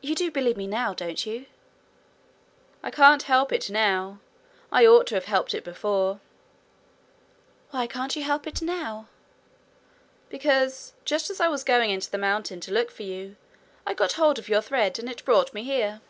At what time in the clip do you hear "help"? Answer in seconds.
3.24-3.50, 8.22-8.46